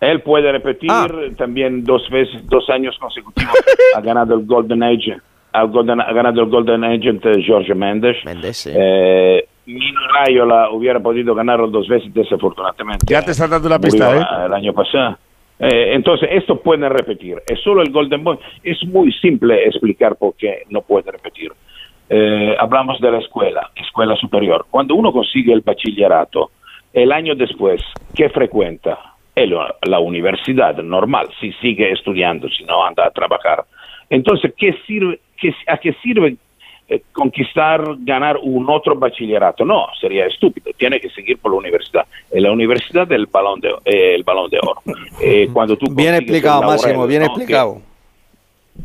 Él 0.00 0.22
puede 0.22 0.52
repetir 0.52 0.90
ah. 0.92 1.08
también 1.36 1.84
dos 1.84 2.08
veces, 2.10 2.46
dos 2.46 2.68
años 2.70 2.96
consecutivos. 2.98 3.52
ha 3.96 4.00
ganado 4.00 4.34
el 4.34 4.46
Golden 4.46 4.82
Age, 4.82 5.18
ha 5.52 5.66
ganado 5.66 6.42
el 6.42 6.48
Golden 6.48 6.84
Agent 6.84 7.22
Jorge 7.46 7.74
Mendes. 7.74 8.16
Mendes 8.24 8.56
sí. 8.58 8.70
eh, 8.72 9.46
Mino 9.68 10.00
Raiola 10.08 10.70
hubiera 10.70 10.98
podido 10.98 11.34
ganarlo 11.34 11.68
dos 11.68 11.86
veces, 11.86 12.12
desafortunadamente. 12.14 13.04
Ya 13.06 13.22
te 13.22 13.32
está 13.32 13.46
dando 13.46 13.68
la 13.68 13.78
pista, 13.78 14.16
¿eh? 14.16 14.46
El 14.46 14.54
año 14.54 14.72
pasado. 14.72 15.18
Eh, 15.58 15.94
entonces, 15.94 16.28
esto 16.32 16.58
puede 16.60 16.88
repetir. 16.88 17.42
Es 17.46 17.60
solo 17.60 17.82
el 17.82 17.90
Golden 17.90 18.24
Boy. 18.24 18.38
Es 18.62 18.82
muy 18.86 19.12
simple 19.12 19.66
explicar 19.66 20.16
por 20.16 20.34
qué 20.36 20.62
no 20.70 20.80
puede 20.80 21.12
repetir. 21.12 21.52
Eh, 22.08 22.56
hablamos 22.58 22.98
de 23.00 23.10
la 23.10 23.18
escuela, 23.18 23.70
escuela 23.76 24.16
superior. 24.16 24.66
Cuando 24.70 24.94
uno 24.94 25.12
consigue 25.12 25.52
el 25.52 25.60
bachillerato, 25.60 26.50
el 26.94 27.12
año 27.12 27.34
después, 27.34 27.82
¿qué 28.14 28.30
frecuenta? 28.30 28.98
El, 29.34 29.54
la 29.82 29.98
universidad 29.98 30.76
normal, 30.78 31.28
si 31.40 31.52
sigue 31.60 31.92
estudiando, 31.92 32.48
si 32.48 32.64
no 32.64 32.86
anda 32.86 33.06
a 33.06 33.10
trabajar. 33.10 33.64
Entonces, 34.08 34.54
¿qué 34.56 34.74
sirve, 34.86 35.20
qué, 35.36 35.54
¿a 35.66 35.76
qué 35.76 35.92
sirve 36.02 36.38
eh, 36.88 37.02
conquistar, 37.12 37.82
ganar 37.98 38.38
un 38.42 38.68
otro 38.70 38.96
bachillerato? 38.96 39.64
No, 39.64 39.86
sería 40.00 40.26
estúpido. 40.26 40.72
Tiene 40.76 41.00
que 41.00 41.10
seguir 41.10 41.38
por 41.38 41.52
la 41.52 41.58
universidad. 41.58 42.06
En 42.30 42.42
la 42.42 42.52
universidad 42.52 43.06
del 43.06 43.26
balón 43.26 43.60
de, 43.60 43.68
eh, 43.84 44.14
el 44.14 44.22
balón 44.24 44.50
de 44.50 44.58
oro. 44.58 44.82
Eh, 45.20 45.48
cuando 45.52 45.76
tú 45.76 45.86
bien 45.90 46.14
explicado, 46.14 46.62
Máximo, 46.62 47.04
bien 47.06 47.22
¿no? 47.22 47.26
explicado. 47.26 47.82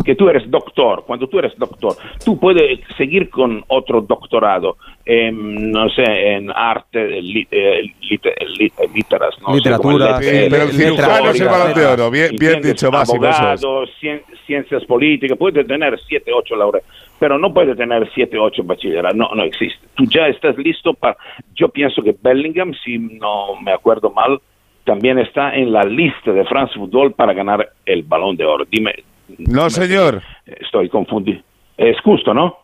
Que 0.04 0.16
tú 0.16 0.28
eres 0.30 0.50
doctor, 0.50 1.04
cuando 1.06 1.28
tú 1.28 1.40
eres 1.40 1.54
doctor, 1.58 1.96
tú 2.26 2.40
puedes 2.40 2.80
seguir 2.98 3.30
con 3.30 3.64
otro 3.68 4.02
doctorado, 4.02 4.78
en, 5.06 5.72
no 5.72 5.90
sé, 5.90 6.04
en 6.34 6.52
arte, 6.54 7.22
li- 7.22 7.48
eh, 7.52 7.84
lit- 8.02 8.34
lit- 8.58 8.94
literas, 8.94 9.36
no 9.42 9.50
sé, 9.50 9.56
Literatura, 9.58 10.20
sí, 10.22 10.48
pero 10.50 10.64
el 10.64 10.70
cirujano 10.72 11.30
es 11.30 11.42
el 11.42 11.48
balón 11.48 11.74
de 11.74 11.86
oro. 11.86 12.12
Bien, 12.12 12.30
bien 12.40 12.62
dicho, 12.62 12.88
es. 12.88 12.94
Abogado, 13.40 13.86
cien- 14.02 14.22
ciencias 14.48 14.84
políticas, 14.86 15.38
puede 15.38 15.64
tener 15.64 16.00
7, 16.08 16.32
8 16.34 16.56
laureados, 16.56 16.90
pero 17.20 17.38
no 17.38 17.54
puede 17.54 17.76
tener 17.76 18.10
7, 18.14 18.38
8 18.38 18.64
bachilleratos, 18.64 19.16
no, 19.18 19.30
no 19.36 19.44
existe. 19.44 19.88
Tú 19.96 20.06
ya 20.06 20.28
estás 20.28 20.58
listo 20.58 20.94
para... 20.94 21.16
Yo 21.56 21.70
pienso 21.70 22.02
que 22.02 22.16
Bellingham, 22.22 22.74
si 22.84 22.98
no 22.98 23.56
me 23.62 23.72
acuerdo 23.72 24.10
mal, 24.12 24.40
también 24.86 25.18
está 25.20 25.56
en 25.56 25.72
la 25.72 25.84
lista 25.84 26.32
de 26.34 26.44
France 26.46 26.74
Football 26.76 27.14
para 27.14 27.34
ganar 27.34 27.70
el 27.86 28.04
balón 28.04 28.36
de 28.36 28.46
oro. 28.46 28.66
Dime. 28.70 28.94
No, 29.38 29.70
señor. 29.70 30.22
Estoy 30.46 30.90
confundido. 30.90 31.42
Es 31.78 32.00
justo, 32.02 32.34
¿no? 32.34 32.58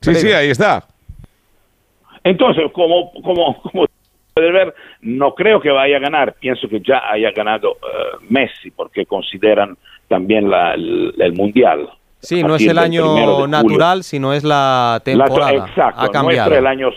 Sí, 0.00 0.14
sí, 0.14 0.28
ahí 0.32 0.50
está. 0.50 0.84
Entonces, 2.24 2.64
como, 2.72 3.12
como, 3.22 3.60
como 3.62 3.86
puedes 4.34 4.52
ver, 4.52 4.74
no 5.00 5.34
creo 5.34 5.60
que 5.60 5.70
vaya 5.70 5.96
a 5.96 6.00
ganar. 6.00 6.34
Pienso 6.34 6.68
que 6.68 6.80
ya 6.80 7.02
haya 7.10 7.30
ganado 7.32 7.72
eh, 7.82 8.16
Messi, 8.28 8.70
porque 8.70 9.06
consideran 9.06 9.76
también 10.08 10.48
la- 10.50 10.74
el, 10.74 11.14
el 11.18 11.32
Mundial. 11.34 11.88
Sí, 12.20 12.42
no 12.42 12.56
es 12.56 12.66
el 12.66 12.78
año 12.78 13.06
julio. 13.16 13.46
natural, 13.46 14.02
sino 14.02 14.32
es 14.32 14.42
la 14.42 14.94
La- 14.94 15.00
temporada. 15.04 15.52
exacto, 15.52 16.00
ha 16.00 16.10
cambiado. 16.10 16.50
nuestro 16.50 16.58
el 16.58 16.66
año 16.66 16.90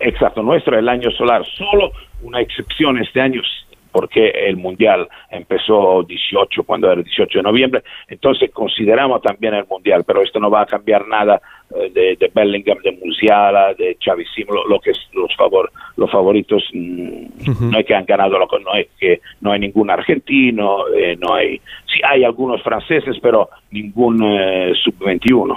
exacto, 0.00 0.42
nuestro 0.42 0.78
el 0.78 0.88
año 0.88 1.10
solar, 1.12 1.44
solo 1.56 1.92
una 2.22 2.40
excepción 2.40 2.98
este 2.98 3.20
año 3.20 3.40
porque 3.90 4.28
el 4.28 4.56
mundial 4.56 5.08
empezó 5.30 6.02
18 6.02 6.62
cuando 6.64 6.86
era 6.86 6.96
el 6.96 7.04
18 7.04 7.38
de 7.38 7.42
noviembre, 7.42 7.82
entonces 8.08 8.50
consideramos 8.50 9.22
también 9.22 9.54
el 9.54 9.66
mundial, 9.66 10.04
pero 10.06 10.22
esto 10.22 10.40
no 10.40 10.50
va 10.50 10.62
a 10.62 10.66
cambiar 10.66 11.06
nada 11.06 11.40
eh, 11.74 11.90
de, 11.92 12.16
de 12.16 12.30
Bellingham, 12.34 12.78
de 12.82 12.92
Musiala, 12.92 13.74
de 13.74 13.96
Xavi 14.02 14.24
lo, 14.48 14.66
lo 14.66 14.80
que 14.80 14.90
es 14.90 14.98
los 15.12 15.34
favor, 15.36 15.70
los 15.96 16.10
favoritos 16.10 16.62
mm, 16.72 17.70
no 17.70 17.78
es 17.78 17.86
que 17.86 17.94
han 17.94 18.04
ganado, 18.04 18.38
no 18.38 18.74
es 18.74 18.88
que 18.98 19.20
no 19.40 19.52
hay 19.52 19.60
ningún 19.60 19.90
argentino, 19.90 20.88
eh, 20.88 21.16
no 21.20 21.34
hay, 21.34 21.58
sí 21.86 22.00
hay 22.02 22.24
algunos 22.24 22.62
franceses, 22.62 23.16
pero 23.20 23.50
ningún 23.70 24.22
eh, 24.24 24.72
sub 24.82 24.98
21, 24.98 25.54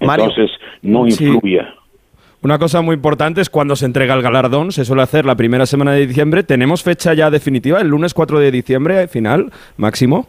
Mario. 0.00 0.24
entonces 0.24 0.50
no 0.82 1.06
Sí. 1.10 1.81
Una 2.42 2.58
cosa 2.58 2.82
muy 2.82 2.94
importante 2.96 3.40
es 3.40 3.48
cuando 3.48 3.76
se 3.76 3.86
entrega 3.86 4.14
el 4.14 4.22
galardón, 4.22 4.72
se 4.72 4.84
suele 4.84 5.02
hacer 5.02 5.24
la 5.24 5.36
primera 5.36 5.64
semana 5.64 5.92
de 5.92 6.06
diciembre. 6.06 6.42
¿Tenemos 6.42 6.82
fecha 6.82 7.14
ya 7.14 7.30
definitiva? 7.30 7.80
¿El 7.80 7.88
lunes 7.88 8.14
4 8.14 8.40
de 8.40 8.50
diciembre, 8.50 9.06
final, 9.06 9.52
máximo? 9.76 10.26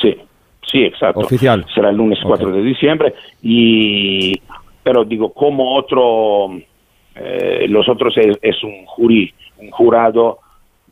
Sí, 0.00 0.14
sí, 0.70 0.82
exacto. 0.84 1.20
Oficial. 1.20 1.64
Será 1.74 1.88
el 1.90 1.96
lunes 1.96 2.18
4 2.22 2.52
de 2.52 2.62
diciembre. 2.62 3.14
Y, 3.42 4.34
pero 4.82 5.04
digo, 5.04 5.32
como 5.32 5.76
otro, 5.76 6.58
eh, 7.14 7.66
los 7.68 7.88
otros 7.88 8.14
es, 8.18 8.36
es 8.42 8.62
un 8.62 8.84
jurí, 8.84 9.32
un 9.58 9.70
jurado 9.70 10.40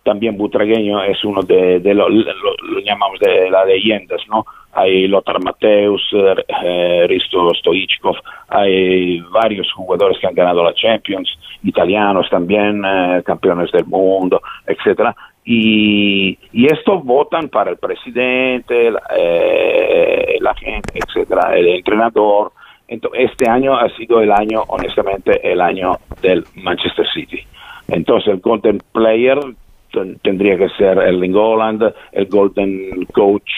también 0.02 0.36
butragueño, 0.38 1.02
es 1.04 1.22
uno 1.24 1.42
de, 1.42 1.80
de 1.80 1.94
lo, 1.94 2.08
lo- 2.08 2.24
lo 2.24 2.80
llamamos 2.80 3.18
de 3.20 3.50
las 3.50 3.66
leyendas, 3.66 4.20
¿no? 4.30 4.44
Hay 4.74 5.06
Lothar 5.06 5.40
Mateus, 5.42 6.02
eh, 6.12 6.34
eh, 6.64 7.06
Risto 7.08 7.52
Stoichkov, 7.54 8.16
hay 8.48 9.20
varios 9.30 9.70
jugadores 9.72 10.18
que 10.18 10.26
han 10.26 10.34
ganado 10.34 10.64
la 10.64 10.74
Champions, 10.74 11.28
italianos 11.62 12.28
también, 12.30 12.82
eh, 12.84 13.22
campeones 13.24 13.70
del 13.72 13.86
mundo, 13.86 14.40
etcétera. 14.66 15.14
Y, 15.44 16.38
y 16.52 16.66
estos 16.66 17.04
votan 17.04 17.48
para 17.50 17.70
el 17.70 17.76
presidente, 17.76 18.90
la, 18.90 19.02
eh, 19.16 20.38
gente, 20.58 20.98
etcétera, 20.98 21.56
el 21.56 21.68
entrenador. 21.68 22.52
Entonces, 22.88 23.30
este 23.30 23.48
año 23.48 23.76
ha 23.76 23.88
sido 23.96 24.20
el 24.20 24.30
año, 24.32 24.62
honestamente, 24.68 25.40
el 25.52 25.60
año 25.60 25.98
del 26.22 26.44
Manchester 26.56 27.06
City. 27.14 27.40
Entonces, 27.88 28.32
el 28.34 28.40
Golden 28.40 28.80
Player 28.92 29.38
ten- 29.92 30.18
tendría 30.22 30.56
que 30.56 30.68
ser 30.70 30.98
Erling 30.98 31.36
Haaland, 31.36 31.92
el 32.12 32.26
Golden 32.26 33.04
Coach 33.12 33.50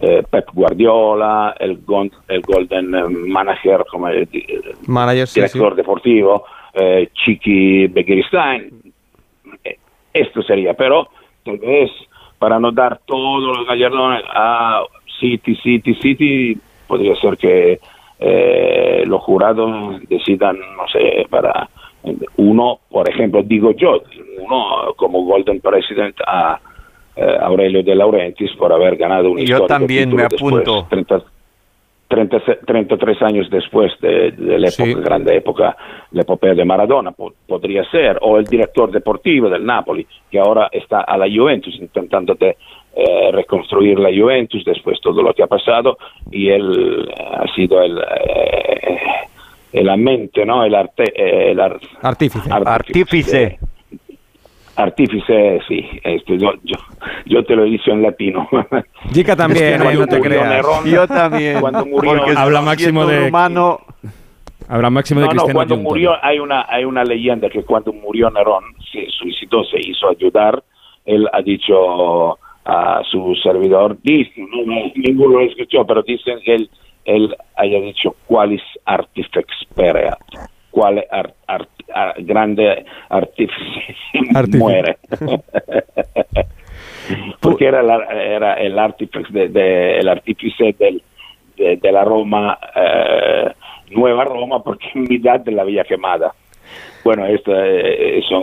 eh, 0.00 0.22
Pep 0.30 0.48
Guardiola, 0.52 1.54
el, 1.58 1.84
gon- 1.84 2.12
el 2.28 2.40
Golden 2.42 2.94
eh, 2.94 3.02
Manager 3.08 3.84
como 3.90 4.08
el, 4.08 4.28
el 4.32 4.62
Manager, 4.86 5.26
sí, 5.26 5.34
sí. 5.34 5.40
director 5.40 5.74
deportivo, 5.74 6.44
eh, 6.74 7.08
Chiqui 7.14 7.86
Begiristain. 7.88 8.70
Eh, 9.64 9.78
Esto 10.12 10.42
sería, 10.42 10.74
pero 10.74 11.08
tal 11.44 11.58
vez 11.58 11.90
para 12.38 12.58
no 12.58 12.70
dar 12.72 13.00
todos 13.06 13.42
los 13.56 13.66
galardones 13.66 14.22
a 14.32 14.82
City, 15.20 15.56
City, 15.56 15.94
City, 15.96 16.56
podría 16.86 17.14
ser 17.16 17.36
que 17.36 17.80
eh, 18.20 19.02
los 19.06 19.20
jurados 19.22 20.00
decidan, 20.08 20.58
no 20.76 20.86
sé, 20.92 21.26
para 21.30 21.68
uno, 22.36 22.78
por 22.90 23.08
ejemplo, 23.08 23.42
digo 23.42 23.72
yo, 23.72 24.00
uno 24.40 24.94
como 24.96 25.22
Golden 25.24 25.60
President 25.60 26.16
a 26.26 26.54
eh, 26.54 26.67
Aurelio 27.40 27.82
de 27.82 27.94
Laurentiis 27.94 28.52
por 28.56 28.72
haber 28.72 28.96
ganado 28.96 29.30
un 29.32 29.38
Yo 29.38 29.66
también 29.66 30.10
me 30.14 30.24
título 30.26 30.28
después, 30.30 30.68
apunto. 30.68 30.86
30 30.90 31.22
30 32.08 32.38
33 32.66 33.20
años 33.22 33.50
después 33.50 33.92
de, 34.00 34.30
de 34.30 34.58
la 34.58 34.68
época, 34.68 34.84
Sí. 34.84 34.94
grande 34.94 35.36
época, 35.36 35.76
la 36.12 36.22
epopea 36.22 36.54
de 36.54 36.64
Maradona, 36.64 37.12
po- 37.12 37.34
podría 37.46 37.84
ser, 37.90 38.18
o 38.22 38.38
el 38.38 38.44
director 38.46 38.90
deportivo 38.90 39.50
del 39.50 39.64
Napoli, 39.66 40.06
que 40.30 40.38
ahora 40.38 40.68
está 40.72 41.02
a 41.02 41.18
la 41.18 41.26
Juventus, 41.28 41.76
intentando 41.78 42.34
de, 42.34 42.56
eh, 42.96 43.30
reconstruir 43.32 43.98
la 43.98 44.08
Juventus 44.08 44.64
después 44.64 44.96
de 44.96 45.02
todo 45.02 45.22
lo 45.22 45.34
que 45.34 45.42
ha 45.42 45.46
pasado, 45.48 45.98
y 46.30 46.48
él 46.48 47.10
eh, 47.14 47.22
ha 47.30 47.46
sido 47.54 47.82
el, 47.82 47.98
eh, 47.98 48.98
el 49.74 49.96
mente, 49.98 50.46
¿no? 50.46 50.64
El 50.64 50.74
arte, 50.74 51.04
eh, 51.14 51.50
el 51.50 51.60
ar- 51.60 51.78
Artífice. 52.00 52.50
Artífice. 52.50 52.70
Artífice, 52.70 53.58
sí, 55.66 55.84
esto, 56.04 56.34
yo, 56.34 56.52
yo, 56.64 56.76
yo 57.26 57.44
te 57.44 57.56
lo 57.56 57.64
he 57.64 57.70
dicho 57.70 57.90
en 57.90 58.02
latino. 58.02 58.48
Jica 59.12 59.34
también, 59.36 59.82
Es 59.82 59.88
que 59.88 59.94
no 59.94 60.06
te 60.06 60.20
creas. 60.20 60.48
Nerón, 60.48 60.84
Yo 60.86 61.06
también. 61.06 61.60
Cuando 61.60 61.84
murió- 61.84 62.16
porque 62.18 62.32
Habla 62.36 62.62
Máximo 62.62 63.06
de- 63.06 63.26
rumano, 63.26 63.80
Habrá 64.70 64.90
máximo 64.90 65.20
de 65.22 65.26
No, 65.28 65.32
no, 65.32 65.44
cuando 65.52 65.76
murió, 65.78 66.12
hay 66.22 66.38
una, 66.38 66.66
hay 66.68 66.84
una 66.84 67.02
leyenda 67.02 67.48
que 67.48 67.62
cuando 67.62 67.90
murió 67.92 68.30
Nerón, 68.30 68.64
se 68.92 69.06
suicidó, 69.10 69.64
se 69.64 69.78
hizo 69.80 70.10
ayudar, 70.10 70.62
él 71.06 71.26
ha 71.32 71.40
dicho 71.40 72.38
a 72.66 73.00
su 73.10 73.34
servidor, 73.42 73.96
dice, 74.02 74.30
no, 74.36 74.62
no, 74.66 74.92
ninguno 74.94 75.38
lo 75.38 75.44
escuchó, 75.46 75.86
pero 75.86 76.02
dicen 76.02 76.38
que 76.44 76.54
él, 76.54 76.70
él 77.06 77.34
haya 77.56 77.80
dicho, 77.80 78.14
qualis 78.26 78.60
artifex 78.84 79.46
pereat, 79.74 80.18
cuál 80.78 81.04
ar- 81.10 81.34
ar- 81.48 81.68
ar- 81.92 82.14
grande 82.18 82.84
artífice 83.08 83.96
muere. 84.58 84.96
Porque 87.40 87.66
era, 87.66 87.82
la- 87.82 88.04
era 88.12 88.54
el 88.54 88.78
artífice, 88.78 89.32
de, 89.32 89.48
de- 89.48 89.98
el 89.98 90.08
artífice 90.08 90.74
del, 90.78 91.02
de, 91.56 91.76
de 91.76 91.92
la 91.92 92.04
Roma, 92.04 92.58
eh, 92.76 93.50
Nueva 93.90 94.24
Roma, 94.24 94.62
porque 94.62 94.86
en 94.94 95.04
mitad 95.04 95.40
de 95.40 95.52
la 95.52 95.64
Villa 95.64 95.84
Quemada. 95.84 96.34
Bueno, 97.02 97.24
estas 97.24 97.56
son 98.28 98.42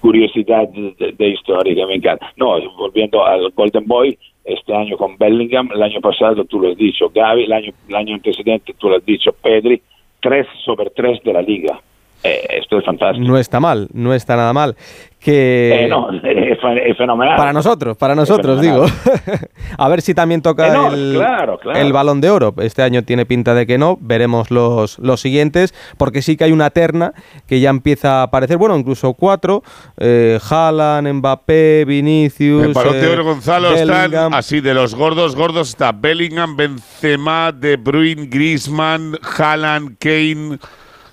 curiosidades 0.00 0.72
de, 0.98 1.12
de 1.12 1.28
historia 1.28 1.72
que 1.74 1.86
me 1.86 1.94
encantan. 1.94 2.30
No, 2.36 2.58
volviendo 2.76 3.24
al 3.24 3.50
Golden 3.50 3.86
Boy, 3.86 4.18
este 4.44 4.74
año 4.74 4.96
con 4.96 5.16
Bellingham, 5.16 5.68
el 5.72 5.82
año 5.82 6.00
pasado 6.00 6.44
tú 6.46 6.58
lo 6.58 6.70
has 6.70 6.76
dicho, 6.76 7.08
Gaby, 7.14 7.44
el 7.44 7.52
año, 7.52 7.72
el 7.88 7.94
año 7.94 8.14
antecedente 8.16 8.74
tú 8.78 8.88
lo 8.88 8.96
has 8.96 9.04
dicho, 9.06 9.30
Pedri, 9.32 9.80
3 10.20 10.46
sobre 10.64 10.90
3 10.90 11.22
de 11.22 11.32
la 11.32 11.42
liga. 11.42 11.80
Eh, 12.22 12.46
esto 12.60 12.78
es 12.78 12.84
fantástico. 12.84 13.26
No 13.26 13.38
está 13.38 13.60
mal, 13.60 13.88
no 13.92 14.12
está 14.14 14.36
nada 14.36 14.52
mal. 14.52 14.76
Que 15.18 15.84
Eh, 15.84 15.88
no, 15.88 16.10
es, 16.12 16.22
fe- 16.22 16.90
es 16.90 16.96
fenomenal. 16.96 17.36
para 17.36 17.52
nosotros, 17.52 17.96
para 17.96 18.14
nosotros, 18.14 18.60
digo. 18.60 18.86
a 19.78 19.88
ver 19.88 20.00
si 20.00 20.14
también 20.14 20.40
toca 20.40 20.68
Eh, 20.68 20.72
no, 20.72 20.92
el, 20.94 21.14
claro, 21.16 21.58
claro. 21.58 21.78
el 21.78 21.92
balón 21.92 22.20
de 22.22 22.30
oro. 22.30 22.54
Este 22.58 22.82
año 22.82 23.02
tiene 23.04 23.26
pinta 23.26 23.54
de 23.54 23.66
que 23.66 23.76
no. 23.76 23.98
Veremos 24.00 24.50
los, 24.50 24.98
los 24.98 25.20
siguientes, 25.20 25.74
porque 25.98 26.22
sí 26.22 26.36
que 26.38 26.44
hay 26.44 26.52
una 26.52 26.70
terna 26.70 27.12
que 27.46 27.60
ya 27.60 27.68
empieza 27.70 28.20
a 28.20 28.22
aparecer. 28.24 28.56
Bueno, 28.56 28.76
incluso 28.78 29.12
cuatro: 29.12 29.62
eh, 29.98 30.38
Haaland, 30.50 31.08
Mbappé, 31.12 31.84
Vinicius. 31.86 32.64
El 32.64 32.72
balón 32.72 33.00
de 33.00 33.08
oro, 33.08 33.24
Gonzalo, 33.24 33.72
están 33.74 34.32
así 34.34 34.60
de 34.62 34.72
los 34.74 34.94
gordos, 34.94 35.36
gordos 35.36 35.68
está 35.70 35.92
Bellingham, 35.92 36.56
Benzema, 36.56 37.52
De 37.52 37.76
Bruyne, 37.76 38.26
Griezmann, 38.26 39.18
Haaland, 39.38 39.96
Kane, 39.98 40.58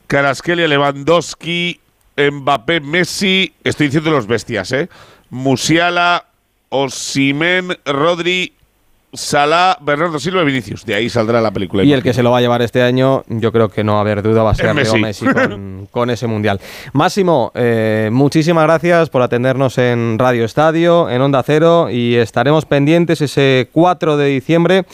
Karaskelia, 0.07 0.67
Lewandowski, 0.67 1.79
Mbappé, 2.17 2.79
Messi, 2.79 3.53
estoy 3.63 3.87
diciendo 3.87 4.09
los 4.09 4.25
bestias, 4.25 4.71
¿eh? 4.71 4.89
Musiala, 5.29 6.25
Osimen, 6.69 7.77
Rodri, 7.85 8.53
Salah, 9.13 9.77
Bernardo 9.81 10.19
Silva 10.19 10.41
y 10.41 10.45
Vinicius. 10.45 10.85
De 10.85 10.95
ahí 10.95 11.09
saldrá 11.09 11.41
la 11.41 11.51
película. 11.51 11.83
Y 11.83 11.93
el 11.93 12.03
que 12.03 12.13
se 12.13 12.23
lo 12.23 12.31
va 12.31 12.39
a 12.39 12.41
llevar 12.41 12.61
este 12.61 12.81
año, 12.81 13.23
yo 13.27 13.51
creo 13.51 13.69
que 13.69 13.83
no 13.83 13.93
va 13.93 13.99
a 13.99 14.01
haber 14.01 14.21
duda, 14.21 14.43
va 14.43 14.51
a 14.51 14.55
ser 14.55 14.67
Es 14.67 14.75
Leo 14.75 14.97
Messi. 14.97 15.25
Messi 15.25 15.25
con, 15.25 15.87
con 15.91 16.09
ese 16.09 16.27
mundial. 16.27 16.59
Máximo, 16.93 17.51
eh, 17.55 18.09
muchísimas 18.11 18.63
gracias 18.63 19.09
por 19.09 19.21
atendernos 19.21 19.77
en 19.77 20.17
Radio 20.19 20.45
Estadio, 20.45 21.09
en 21.09 21.21
Onda 21.21 21.43
Cero, 21.43 21.89
y 21.89 22.15
estaremos 22.15 22.65
pendientes 22.65 23.21
ese 23.21 23.69
4 23.71 24.17
de 24.17 24.27
diciembre 24.27 24.85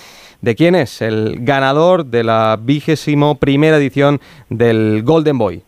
de 0.44 0.56
quién 0.56 0.76
es 0.76 1.02
el 1.02 1.38
ganador 1.40 2.06
de 2.06 2.24
la 2.26 2.60
vigésimo 2.62 3.36
primera 3.36 3.78
edición 3.78 4.20
del 4.50 5.02
Golden 5.04 5.38
Boy. 5.38 5.64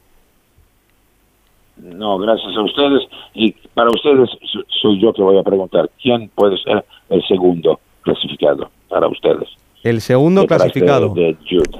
No, 1.78 2.18
gracias 2.20 2.56
a 2.56 2.62
ustedes. 2.62 3.02
Y 3.34 3.52
para 3.74 3.90
ustedes 3.90 4.30
so- 4.52 4.64
soy 4.82 5.02
yo 5.02 5.14
que 5.14 5.22
voy 5.22 5.38
a 5.38 5.44
preguntar, 5.44 5.90
¿quién 6.02 6.30
puede 6.36 6.58
ser 6.58 6.84
el 7.10 7.24
segundo 7.28 7.80
clasificado 8.02 8.70
para 8.90 9.08
ustedes? 9.08 9.48
El 9.84 10.02
segundo 10.02 10.42
Detrás 10.42 10.60
de- 10.60 10.72
clasificado. 10.72 11.14
De, 11.14 11.36
Jude. 11.50 11.80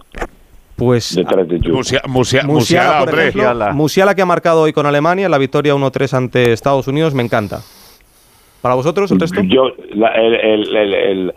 Pues 0.78 1.16
Detrás 1.16 1.48
de 1.48 1.58
Jude. 1.60 1.72
Musia- 1.72 2.02
Musia- 2.08 2.44
Musiala, 2.44 2.48
Musiala, 2.54 3.00
por 3.00 3.10
hombre. 3.10 3.22
ejemplo, 3.28 3.42
Musiala. 3.54 3.74
Musiala 3.74 4.16
que 4.16 4.22
ha 4.22 4.26
marcado 4.26 4.62
hoy 4.62 4.74
con 4.74 4.86
Alemania, 4.86 5.28
la 5.30 5.38
victoria 5.38 5.76
1-3 5.76 6.14
ante 6.14 6.54
Estados 6.54 6.88
Unidos, 6.88 7.14
me 7.14 7.24
encanta. 7.24 7.60
¿Para 8.62 8.76
vosotros 8.76 9.12
el 9.12 9.20
resto? 9.20 9.42
Yo, 9.44 9.68
la, 9.94 10.10
el, 10.16 10.34
el- 10.34 10.76
el- 10.76 10.94
el, 10.94 11.34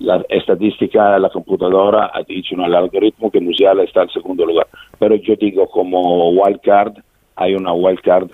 la 0.00 0.24
estadística, 0.28 1.18
la 1.18 1.28
computadora 1.30 2.10
ha 2.12 2.22
dicho 2.22 2.54
en 2.54 2.62
el 2.62 2.74
algoritmo 2.74 3.30
que 3.30 3.40
Musiala 3.40 3.84
está 3.84 4.02
en 4.02 4.10
segundo 4.10 4.44
lugar. 4.46 4.66
Pero 4.98 5.14
yo 5.16 5.34
digo 5.36 5.68
como 5.68 6.30
wild 6.30 6.60
card, 6.62 6.94
hay 7.36 7.54
una 7.54 7.72
wild 7.72 8.00
card 8.00 8.28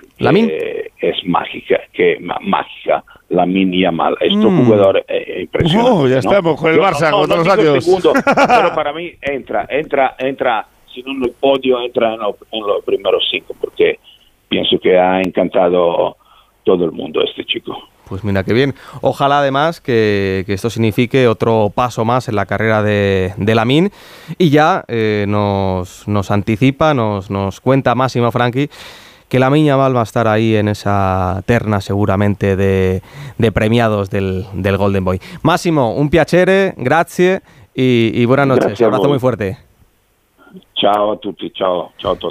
que 0.46 0.90
es 1.00 1.16
mágica, 1.26 1.80
que 1.92 2.18
ma- 2.20 2.38
mágica, 2.40 3.04
la 3.28 3.46
mínima 3.46 3.90
mal. 3.92 4.16
Este 4.20 4.36
Mm. 4.46 4.64
jugador 4.64 5.04
es 5.06 5.40
impresionante. 5.42 5.90
Oh, 5.92 6.06
ya 6.08 6.14
¿no? 6.14 6.18
estamos 6.20 6.60
con 6.60 6.72
el 6.72 6.80
Barça, 6.80 7.10
con 7.10 7.28
todos 7.28 7.46
los 7.46 7.56
digo 7.56 7.70
años. 7.72 7.84
segundo, 7.84 8.12
pero 8.46 8.74
para 8.74 8.92
mí 8.92 9.10
entra, 9.20 9.66
entra, 9.68 10.14
entra, 10.18 10.66
si 10.92 11.02
no 11.02 11.12
en 11.12 11.24
el 11.24 11.32
podio, 11.38 11.80
entra 11.82 12.14
en, 12.14 12.20
lo- 12.20 12.36
en 12.52 12.60
los 12.66 12.84
primeros 12.84 13.24
cinco, 13.30 13.54
porque 13.60 13.98
pienso 14.48 14.78
que 14.78 14.96
ha 14.98 15.20
encantado 15.20 16.16
todo 16.64 16.84
el 16.84 16.92
mundo 16.92 17.20
este 17.22 17.44
chico. 17.44 17.76
Pues 18.08 18.22
mira 18.22 18.44
qué 18.44 18.52
bien. 18.52 18.74
Ojalá 19.00 19.40
además 19.40 19.80
que, 19.80 20.44
que 20.46 20.54
esto 20.54 20.70
signifique 20.70 21.26
otro 21.26 21.72
paso 21.74 22.04
más 22.04 22.28
en 22.28 22.36
la 22.36 22.46
carrera 22.46 22.82
de, 22.82 23.34
de 23.36 23.54
Lamin. 23.54 23.90
Y 24.38 24.50
ya 24.50 24.84
eh, 24.86 25.24
nos, 25.28 26.06
nos 26.06 26.30
anticipa, 26.30 26.94
nos, 26.94 27.30
nos 27.30 27.60
cuenta 27.60 27.94
Máximo 27.94 28.30
Franchi 28.30 28.70
que 29.28 29.40
la 29.40 29.50
Yamal 29.56 29.96
va 29.96 30.00
a 30.00 30.04
estar 30.04 30.28
ahí 30.28 30.54
en 30.54 30.68
esa 30.68 31.42
terna 31.46 31.80
seguramente 31.80 32.54
de, 32.54 33.02
de 33.38 33.52
premiados 33.52 34.08
del, 34.08 34.46
del 34.52 34.76
Golden 34.76 35.04
Boy. 35.04 35.20
Máximo, 35.42 35.94
un 35.94 36.10
piacere, 36.10 36.74
grazie 36.76 37.40
y, 37.74 38.12
y 38.14 38.24
buenas 38.24 38.46
noches. 38.46 38.80
A 38.80 38.84
Abrazo 38.84 39.08
muy 39.08 39.18
fuerte. 39.18 39.58
Ciao 40.76 41.12
a 41.12 41.16
tutti, 41.18 41.50
ciao, 41.50 41.92
ciao 41.98 42.12
a 42.12 42.14
tutti. 42.14 42.24